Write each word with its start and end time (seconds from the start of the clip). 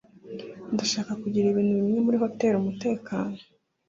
Ndashaka 0.73 1.11
gushyira 1.21 1.47
ibintu 1.49 1.73
bimwe 1.79 1.99
muri 2.05 2.17
hoteri 2.23 2.55
umutekano. 2.57 3.37